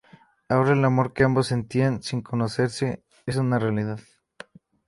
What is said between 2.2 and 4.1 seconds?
conocerse, es una realidad.